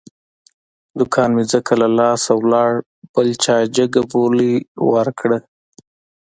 دوکان 0.99 1.29
مې 1.35 1.43
ځکه 1.53 1.71
له 1.81 1.87
لاسه 1.99 2.31
لاړ، 2.51 2.71
بل 3.13 3.27
چا 3.43 3.55
جگه 3.75 4.01
بولۍ 4.11 4.53
ور 4.89 5.07
کړه. 5.19 5.37